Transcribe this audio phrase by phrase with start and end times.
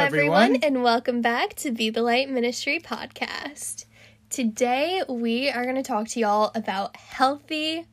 [0.00, 3.84] everyone, and welcome back to Be the Light Ministry podcast.
[4.30, 7.84] Today, we are going to talk to y'all about healthy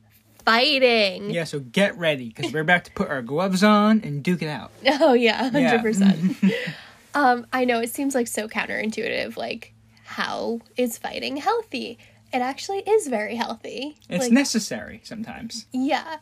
[0.46, 1.30] fighting.
[1.30, 4.48] Yeah, so get ready because we're about to put our gloves on and duke it
[4.48, 4.72] out.
[5.02, 5.78] Oh, yeah, Yeah.
[5.84, 6.54] 100%.
[7.14, 9.36] um, I know it seems like so counterintuitive.
[9.36, 9.74] Like,
[10.06, 12.00] how is fighting healthy?
[12.34, 13.98] It actually is very healthy.
[14.10, 15.66] It's like, necessary sometimes.
[15.74, 16.18] Yeah.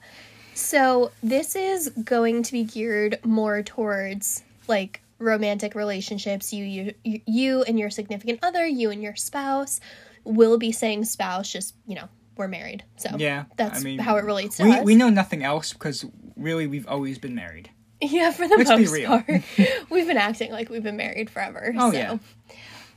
[0.55, 6.53] So this is going to be geared more towards like romantic relationships.
[6.53, 9.79] You, you, you and your significant other, you and your spouse.
[10.23, 12.83] Will be saying spouse, just you know, we're married.
[12.97, 14.83] So Yeah, that's I mean, how it relates to We, us.
[14.83, 16.03] we know nothing else because
[16.35, 17.69] really we've always been married.
[18.01, 19.07] Yeah, for the Let's be most real.
[19.09, 19.25] part,
[19.91, 21.73] we've been acting like we've been married forever.
[21.77, 21.97] Oh, so.
[21.97, 22.17] yeah.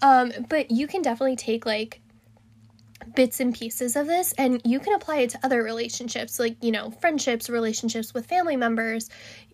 [0.00, 2.00] Um, but you can definitely take like
[3.14, 6.70] bits and pieces of this and you can apply it to other relationships like you
[6.70, 9.08] know friendships relationships with family members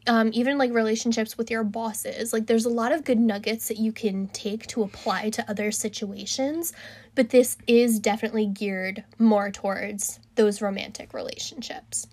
[0.06, 3.78] um, even like relationships with your bosses like there's a lot of good nuggets that
[3.78, 6.72] you can take to apply to other situations
[7.14, 12.06] but this is definitely geared more towards those romantic relationships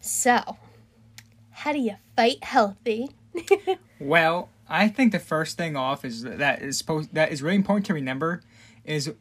[0.00, 0.56] so
[1.50, 3.10] how do you fight healthy
[4.04, 7.56] Well, I think the first thing off is that, that is supposed that is really
[7.56, 8.42] important to remember
[8.84, 9.12] is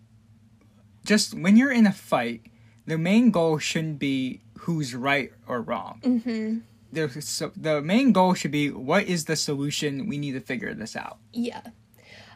[1.06, 2.42] just when you're in a fight,
[2.86, 6.00] the main goal shouldn't be who's right or wrong.
[6.04, 6.60] Mm-hmm.
[6.94, 10.08] The, so the main goal should be what is the solution?
[10.08, 11.18] We need to figure this out.
[11.34, 11.62] Yeah.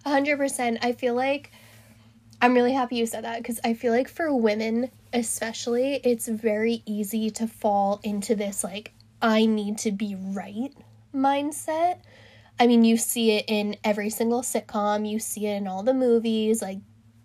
[0.05, 0.79] a 100%.
[0.81, 1.51] I feel like
[2.41, 6.83] I'm really happy you said that because I feel like for women, especially, it's very
[6.85, 10.73] easy to fall into this, like, I need to be right
[11.15, 11.99] mindset.
[12.59, 15.93] I mean, you see it in every single sitcom, you see it in all the
[15.93, 16.61] movies.
[16.61, 16.79] Like,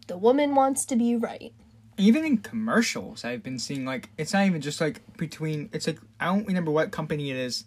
[0.07, 1.53] the woman wants to be right.
[2.03, 5.99] Even in commercials i've been seeing like it's not even just like between it's like
[6.21, 7.65] i don't remember what company it is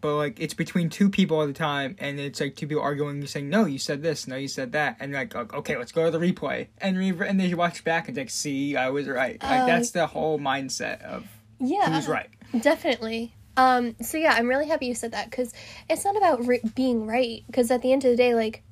[0.00, 3.20] but like it's between two people all the time and it's like two people arguing
[3.20, 6.04] you saying no you said this no you said that and like okay let's go
[6.10, 9.06] to the replay and re- and they watch back and it's like see i was
[9.08, 11.26] right like that's the whole mindset of
[11.58, 11.90] Yeah.
[11.94, 12.28] who's right
[12.58, 13.32] Definitely.
[13.56, 15.52] Um, so yeah, I'm really happy you said that because
[15.88, 17.44] it's not about ri- being right.
[17.46, 18.62] Because at the end of the day, like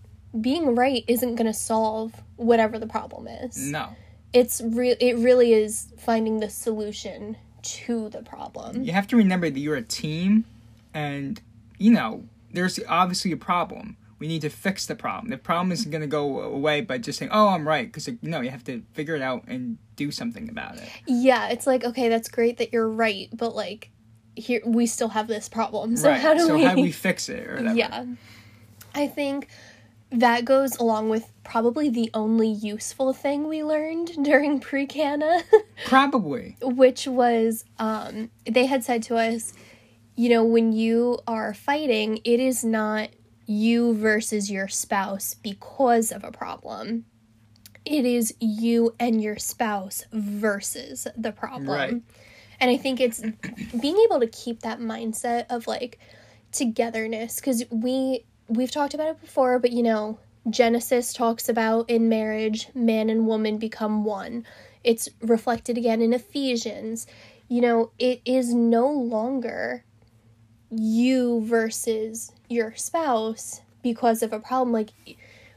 [0.40, 3.56] being right isn't going to solve whatever the problem is.
[3.56, 3.90] no
[4.32, 4.96] It's real.
[5.00, 8.82] It really is finding the solution to the problem.
[8.84, 10.44] you have to remember that you're a team
[10.94, 11.40] and
[11.76, 15.90] you know there's obviously a problem we need to fix the problem the problem isn't
[15.90, 18.82] going to go away by just saying oh i'm right because no you have to
[18.92, 22.72] figure it out and do something about it Yeah, it's like okay, that's great that
[22.72, 23.90] you're right, but like
[24.36, 25.96] here we still have this problem.
[25.96, 26.62] So right how do so we?
[26.62, 28.04] how do we fix it or whatever Yeah.
[28.94, 29.48] I think
[30.10, 35.42] that goes along with probably the only useful thing we learned during pre-Cana.
[35.86, 39.52] probably which was um, they had said to us,
[40.14, 43.10] you know, when you are fighting, it is not
[43.46, 47.04] you versus your spouse because of a problem.
[47.84, 51.68] It is you and your spouse versus the problem.
[51.68, 52.02] Right.
[52.60, 53.22] And I think it's
[53.80, 55.98] being able to keep that mindset of like
[56.52, 60.18] togetherness because we we've talked about it before, but you know,
[60.50, 64.46] Genesis talks about in marriage, man and woman become one.
[64.82, 67.06] It's reflected again in Ephesians.
[67.48, 69.84] You know, it is no longer
[70.70, 74.72] you versus your spouse because of a problem.
[74.72, 74.90] Like,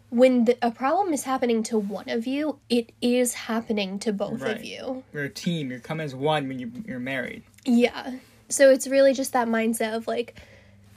[0.09, 4.41] when the, a problem is happening to one of you, it is happening to both
[4.41, 5.03] of you.
[5.13, 8.18] you're a team You come as one when you, you're married Yeah.
[8.50, 10.38] So it's really just that mindset of like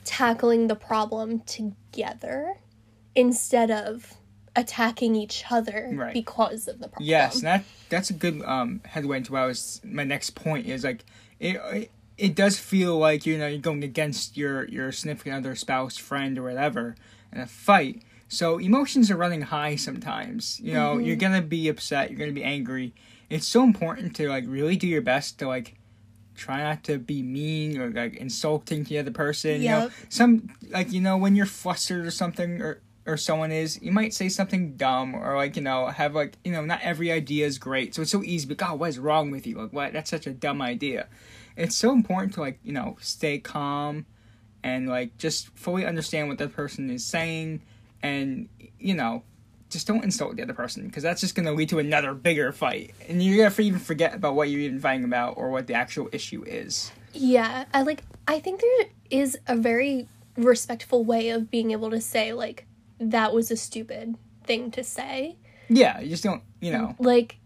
[0.05, 2.55] tackling the problem together
[3.15, 4.13] instead of
[4.55, 6.13] attacking each other Right.
[6.13, 7.07] because of the problem.
[7.09, 10.65] yes and that that's a good um headway into what I was my next point
[10.67, 11.03] is like
[11.39, 15.55] it, it it does feel like you know you're going against your your significant other
[15.55, 16.95] spouse friend or whatever
[17.33, 22.09] in a fight so emotions are running high sometimes you know you're gonna be upset
[22.09, 22.93] you're gonna be angry
[23.29, 25.75] it's so important to like really do your best to like
[26.35, 29.91] try not to be mean or like insulting to the other person you know?
[30.09, 34.13] Some like you know when you're flustered or something or or someone is you might
[34.13, 37.57] say something dumb or like you know have like you know not every idea is
[37.57, 39.57] great so it's so easy but god oh, what is wrong with you?
[39.57, 39.93] Like what?
[39.93, 41.07] That's such a dumb idea.
[41.55, 44.05] It's so important to like you know stay calm
[44.63, 47.61] and like just fully understand what that person is saying
[48.01, 48.49] and
[48.79, 49.23] you know
[49.69, 52.51] just don't insult the other person because that's just going to lead to another bigger
[52.51, 55.67] fight and you're going to even forget about what you're even fighting about or what
[55.67, 57.65] the actual issue is Yeah.
[57.73, 60.07] I like I think there is a very
[60.37, 62.65] respectful way of being able to say like
[62.99, 65.35] that was a stupid thing to say.
[65.69, 67.37] yeah you just don't you know Like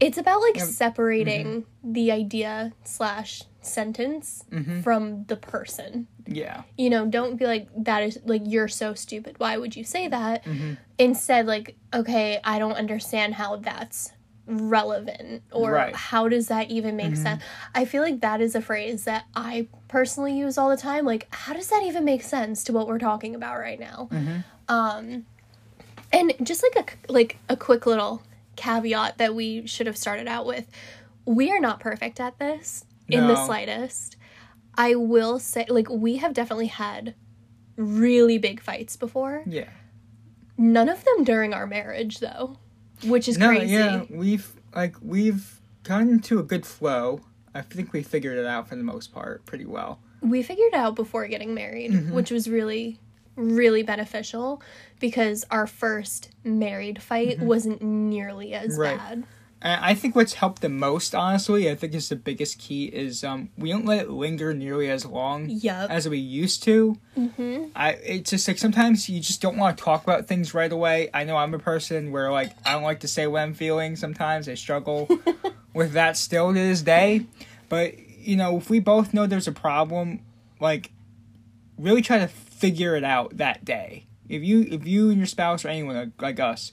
[0.00, 0.64] It's about like Yeah.
[0.64, 1.92] separating mm-hmm.
[1.92, 4.82] the idea slash sentence Mhm.
[4.82, 6.06] from the person.
[6.26, 6.62] Yeah.
[6.78, 9.38] You know, don't be like that is like you're so stupid.
[9.38, 10.44] Why would you say that?
[10.44, 14.12] hmm Instead, like, okay, I don't understand how that's
[14.46, 15.94] relevant or Right.
[15.94, 17.16] how does that even make Mhm.
[17.22, 17.42] sense.
[17.74, 21.04] I feel like that is a phrase that I personally use all the time.
[21.04, 24.08] Like, how does that even make sense to what we're talking about right now?
[24.10, 24.38] hmm
[24.68, 25.26] Um,
[26.12, 26.76] and just like
[27.08, 28.22] a like a quick little
[28.56, 30.66] caveat that we should have started out with,
[31.24, 34.16] we are not perfect at this in the slightest.
[34.74, 37.14] I will say, like, we have definitely had
[37.76, 39.42] really big fights before.
[39.46, 39.68] Yeah.
[40.58, 42.56] None of them during our marriage, though,
[43.04, 43.72] which is no, crazy.
[43.74, 47.20] yeah, we've like we've gotten to a good flow.
[47.54, 50.00] I think we figured it out for the most part pretty well.
[50.22, 52.12] We figured it out before getting married, Mhm.
[52.12, 52.98] which was really,
[53.36, 54.62] really beneficial
[54.98, 58.80] because our first married fight wasn't nearly as Mm-hmm.
[58.80, 58.98] Right.
[58.98, 59.24] bad.
[59.62, 63.48] I think what's helped the most, honestly, I think is the biggest key is um
[63.56, 65.90] we don't let it linger nearly as long Yup.
[65.90, 66.98] as we used to.
[67.14, 70.70] hmm I it's just like sometimes you just don't want to talk about things right
[70.70, 71.08] away.
[71.14, 73.96] I know I'm a person where like I don't like to say what I'm feeling.
[73.96, 75.08] Sometimes I struggle
[75.74, 77.26] with that still to this day.
[77.68, 80.20] But you know, if we both know there's a problem,
[80.60, 80.92] like
[81.78, 84.06] really try to figure it out that day.
[84.28, 86.72] If you if you and your spouse or anyone like, like us,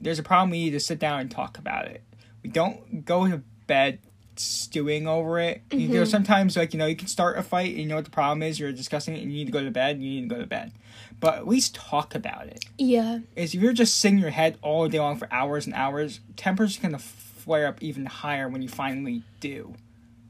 [0.00, 2.02] there's a problem, we need to sit down and talk about it.
[2.42, 3.98] We don't go to bed
[4.36, 5.62] stewing over it.
[5.72, 6.06] You know, Mhm.
[6.06, 8.42] sometimes like you know you can start a fight and you know what the problem
[8.42, 8.60] is.
[8.60, 10.00] You're discussing it and you need to go to bed.
[10.00, 10.72] You need to go to bed,
[11.18, 12.64] but at least talk about it.
[12.78, 13.18] Yeah.
[13.34, 16.78] Is if you're just sitting your head all day long for hours and hours, tempers
[16.78, 19.74] gonna flare up even higher when you finally do.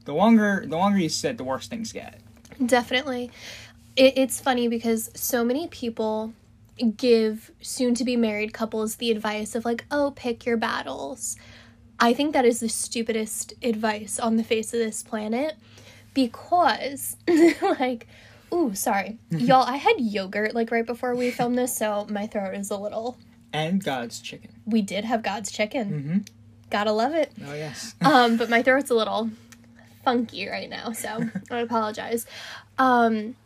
[0.06, 2.18] The longer the longer you sit, the worse things get.
[2.64, 3.30] Definitely.
[3.94, 6.32] It, it's funny because so many people
[6.96, 11.36] give soon to be married couples the advice of, like, oh, pick your battles.
[12.00, 15.56] I think that is the stupidest advice on the face of this planet
[16.14, 17.16] because,
[17.62, 18.06] like,
[18.52, 19.18] ooh, sorry.
[19.30, 22.76] Y'all, I had yogurt, like, right before we filmed this, so my throat is a
[22.76, 23.18] little.
[23.52, 24.50] And God's chicken.
[24.66, 25.90] We did have God's chicken.
[25.90, 26.18] Mm-hmm.
[26.70, 27.32] Gotta love it.
[27.46, 27.94] Oh yes.
[28.02, 29.30] um, but my throat's a little
[30.04, 32.26] funky right now, so I apologize.
[32.78, 33.36] Um,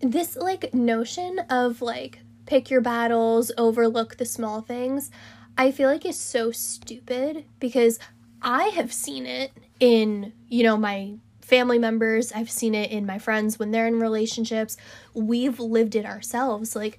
[0.00, 5.10] this like notion of like pick your battles, overlook the small things,
[5.56, 7.98] I feel like is so stupid because
[8.42, 13.18] I have seen it in, you know, my family members, I've seen it in my
[13.18, 14.76] friends when they're in relationships.
[15.12, 16.74] We've lived it ourselves.
[16.74, 16.98] Like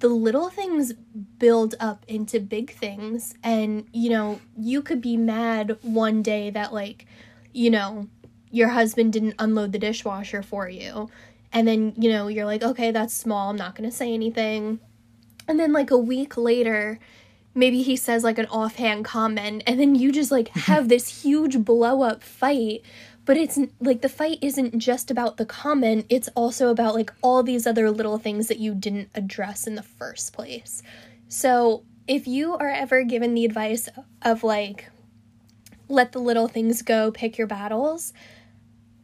[0.00, 0.92] the little things
[1.38, 3.34] build up into big things.
[3.42, 7.06] And you know you could be mad one day that like
[7.52, 8.08] you know
[8.50, 11.08] your husband didn't unload the dishwasher for you.
[11.52, 13.50] And then you know you're like okay that's small.
[13.50, 14.80] I'm not going to say anything.
[15.48, 16.98] And then like a week later
[17.56, 21.64] maybe he says like an offhand comment and then you just like have this huge
[21.64, 22.82] blow up fight.
[23.24, 26.06] But it's like the fight isn't just about the comment.
[26.08, 29.82] It's also about like all these other little things that you didn't address in the
[29.82, 30.80] first place.
[31.26, 33.88] So if you are ever given the advice
[34.22, 34.90] of like
[35.88, 38.12] let the little things go pick your battles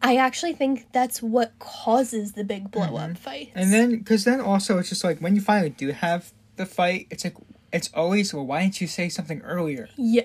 [0.03, 3.15] i actually think that's what causes the big blow up mm-hmm.
[3.15, 3.53] fights.
[3.55, 7.07] And then, because then also it's just like when you finally do have the fight,
[7.11, 7.37] it's like
[7.73, 9.89] it's always well, why didn't you say something earlier?
[9.97, 10.23] Yeah.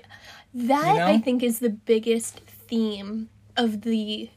[0.54, 1.08] That You know?
[1.08, 4.30] I think is the biggest theme of the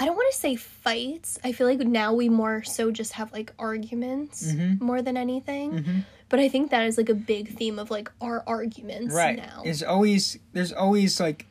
[0.00, 1.40] I don't want to say fights.
[1.42, 4.80] I feel like now we more so just have like arguments Mhm.
[4.80, 5.72] more than anything.
[5.72, 6.04] Mhm.
[6.28, 9.36] But I think that is like a big theme of like our arguments Right.
[9.36, 9.62] now.
[9.64, 11.46] There's always there's always like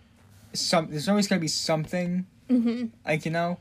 [0.53, 3.57] some there's always gotta be something hmm like you know,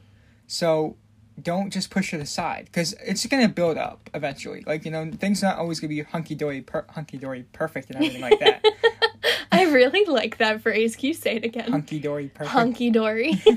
[0.46, 0.96] so
[1.40, 4.64] don't just push it aside because it's gonna build up eventually.
[4.66, 7.96] Like you know, things not always gonna be hunky dory per- hunky dory perfect and
[7.96, 8.64] everything like that.
[9.52, 10.96] I really like that phrase.
[10.96, 11.70] Can you say it again?
[11.70, 12.50] hunky dory perfect.
[12.52, 13.42] Hunky dory.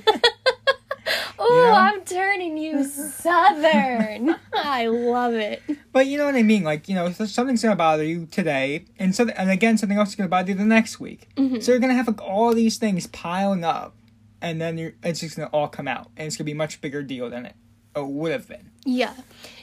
[1.39, 1.71] oh, know?
[1.71, 4.36] I'm turning you southern.
[4.53, 5.63] I love it.
[5.91, 6.63] But you know what I mean?
[6.63, 10.15] Like, you know, something's gonna bother you today, and so and again, something else is
[10.15, 11.29] gonna bother you the next week.
[11.36, 11.63] Mhm.
[11.63, 13.95] So you're gonna have like all these things piling up,
[14.41, 16.81] and then you're it's just gonna all come out, and it's gonna be a much
[16.81, 17.55] bigger deal than it
[17.96, 18.72] uh, would have been.
[18.86, 19.13] Yeah.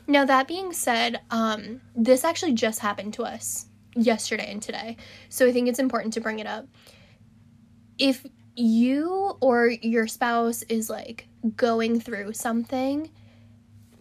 [0.07, 4.97] Now that being said, um, this actually just happened to us yesterday and today,
[5.29, 6.67] so I think it's important to bring it up.
[7.99, 13.11] If you or your spouse is like going through something,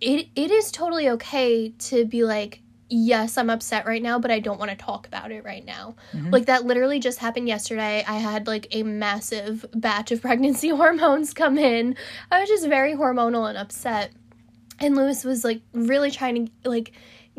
[0.02, 4.40] it it is totally okay to be like, yes, I'm upset right now, but I
[4.40, 5.96] don't want to talk about it right now.
[6.14, 6.32] Mhm.
[6.32, 8.04] Like that literally just happened yesterday.
[8.08, 11.96] I had like a massive batch of pregnancy hormones come in.
[12.32, 14.12] I was just very hormonal and upset.
[14.80, 16.92] And Lewis was like really trying to like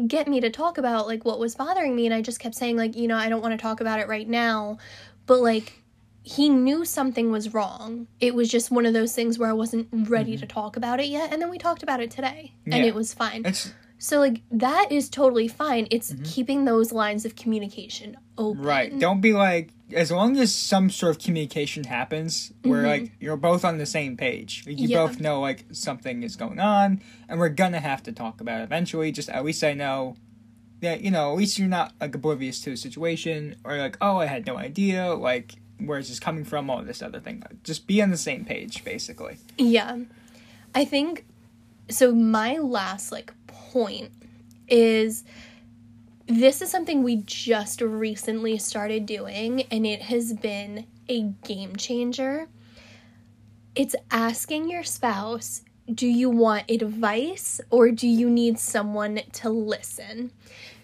[0.07, 2.77] get me to talk about like what was bothering me and I just kept saying
[2.77, 4.79] like, you know, I don't want to talk about it right now.
[5.27, 5.83] But like
[6.23, 8.09] he knew something was wrong.
[8.19, 11.07] It was just one of those things where I wasn't ready to talk about it
[11.07, 11.33] yet.
[11.33, 12.85] And then we talked about it today and Mm-hmm.
[12.85, 13.43] It was fine.
[13.45, 15.89] It's So, like, that is totally fine.
[15.91, 18.59] It's keeping those lines of communication open.
[18.61, 18.69] Mm-hmm.
[18.69, 18.99] right.
[18.99, 23.65] Don't be like as long as some sort of communication happens where like you're both
[23.65, 24.65] on the same page.
[24.67, 24.93] Like, you Mm-hmm.
[24.93, 25.07] Yeah.
[25.07, 28.65] both know like something is going on and we're gonna have to talk about it
[28.65, 29.13] eventually.
[29.13, 30.17] Just at least I know
[30.81, 34.19] that, you know, at least you're not like oblivious to the situation or like, oh
[34.19, 37.43] I had no idea, like where is this coming from, all this other thing.
[37.63, 39.39] Just be on the same page, basically.
[39.57, 39.99] Yeah.
[40.75, 41.25] I think
[41.89, 43.33] so my last like
[43.77, 44.11] point
[44.69, 45.23] is
[46.27, 52.49] this is something we just recently started doing and it has been a game changer.
[53.75, 55.61] It's asking your spouse,
[55.93, 60.33] do you want advice or do you need someone to listen?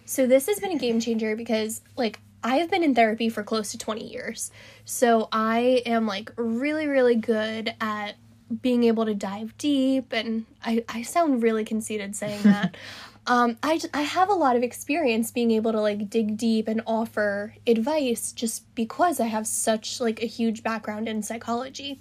[0.04, 3.42] So this has been a game changer because like I have been in therapy for
[3.42, 4.50] close to 20 years.
[4.84, 8.16] So I am like really really good at
[8.61, 12.76] being able to dive deep and I I sound really conceited saying that.
[13.26, 16.82] um I I have a lot of experience being able to like dig deep and
[16.87, 22.00] offer advice just because I have such like a huge background in psychology.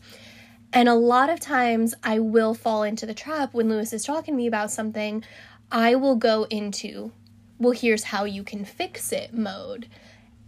[0.74, 4.34] And a lot of times I will fall into the trap when Lewis is talking
[4.34, 5.24] to me about something,
[5.72, 7.12] I will go into,
[7.60, 9.88] well, here's how you can fix it mode.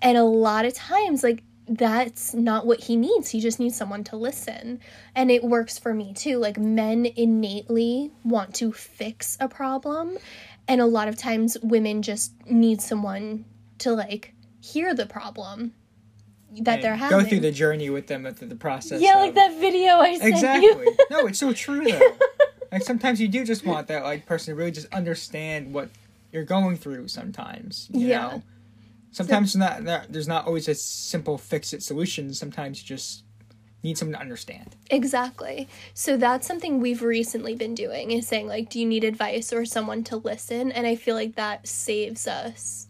[0.02, 3.30] And a lot of times, like, that's not what he needs.
[3.30, 4.80] He just needs someone to listen.
[5.16, 6.38] And it works for me too.
[6.38, 10.18] Like, men innately want to fix a problem.
[10.68, 13.46] And a lot of times, women just need someone
[13.80, 15.74] to, like, hear the problem
[16.62, 17.20] that they're having.
[17.20, 19.02] Go through the journey with them through the process.
[19.02, 20.70] yeah, of- like that video I sent Exactly.
[20.70, 20.98] you.
[21.10, 22.16] no, it's so true though.
[22.72, 25.90] like sometimes you do just want that like person to really just understand what
[26.32, 27.08] you're going through.
[27.08, 28.20] Sometimes, you Yeah.
[28.22, 28.44] know.
[29.14, 32.34] Sometimes not, not there's not always a simple fix it solution.
[32.34, 33.24] Sometimes you just
[33.84, 34.76] need someone to understand.
[34.90, 35.68] Exactly.
[35.94, 39.66] So that's something we've recently been doing is saying like do you need advice or
[39.66, 42.88] someone to listen and I feel like that saves us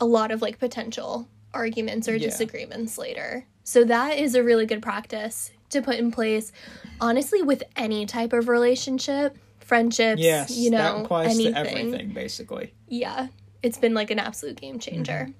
[0.00, 2.28] a lot of like potential arguments or Yeah.
[2.28, 3.46] disagreements later.
[3.64, 6.52] So that is a really good practice to put in place
[7.00, 11.52] honestly with any type of relationship, friendships, Yes, you know, that applies anything.
[11.54, 12.74] to everything basically.
[12.86, 13.28] Yeah.
[13.62, 15.12] It's been like an absolute game changer.
[15.30, 15.32] Mm-hmm.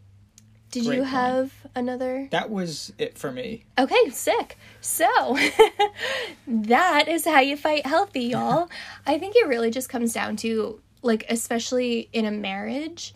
[0.70, 0.88] Did Mm-hmm.
[0.88, 3.64] Great you have another That was it for me.
[3.78, 4.58] Okay, sick.
[4.80, 5.08] So
[6.46, 8.68] that is how you fight healthy, y'all.
[9.06, 13.14] I think it really just comes down to, like, especially in a marriage,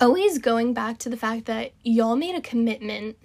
[0.00, 3.16] always going back to the fact that y'all made a commitment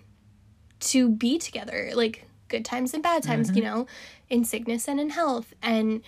[0.79, 3.87] to be together, like, good times and bad times, you know,
[4.29, 5.53] in sickness and in health.
[5.61, 6.01] And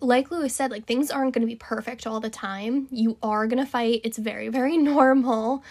[0.00, 2.88] like Lewis said, like, things aren't going to be perfect all the time.
[2.90, 4.00] You are going to fight.
[4.04, 5.62] It's very, very normal.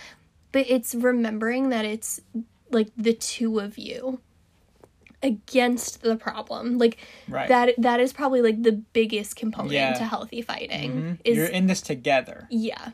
[0.51, 2.19] But it's remembering that it's
[2.71, 4.19] like the two of you
[5.23, 6.77] against the problem.
[6.77, 7.47] Like Right.
[7.47, 9.93] that that is probably like the biggest component Yeah.
[9.93, 10.91] to healthy fighting.
[10.91, 11.17] Mhm.
[11.23, 12.47] Is You're in this together.
[12.49, 12.89] yeah,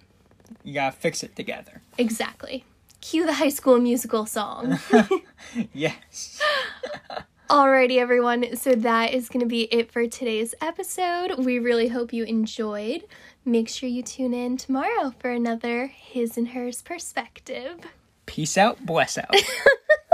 [0.64, 1.82] You gotta fix it together.
[1.98, 2.66] exactly.
[3.00, 4.80] Cue the high school musical song.
[5.74, 6.40] Yes.
[7.50, 8.58] Alrighty, everyone.
[8.58, 11.46] So that is going to be it for today's episode.
[11.46, 13.06] We really hope you enjoyed.
[13.46, 17.80] Make sure you tune in tomorrow for another His and Hers perspective.
[18.26, 18.86] Peace out.
[18.86, 19.34] Bless out.